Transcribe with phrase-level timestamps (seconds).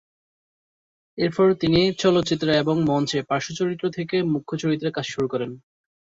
[1.17, 5.51] এরপর তিনি চলচ্চিত্রে এবং মঞ্চে পার্শ্ব চরিত্র থেকে মুখ্য চরিত্রে কাজ শুরু করেন।